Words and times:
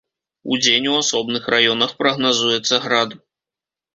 Удзень 0.55 0.87
у 0.93 0.93
асобных 1.01 1.43
раёнах 1.55 1.93
прагназуецца 2.01 2.79
град. 2.87 3.09